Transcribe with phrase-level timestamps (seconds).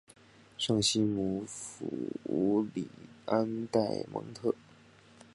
[0.57, 2.89] 圣西姆福里
[3.25, 4.55] 安代蒙特。